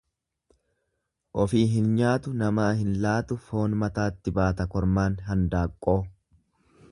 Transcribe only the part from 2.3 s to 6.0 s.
namaa hin laatu foon mataatti baata kormaan handaanqoo.